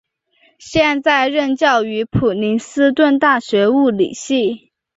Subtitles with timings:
[0.57, 4.71] 现在任教于普林斯顿大学物理系。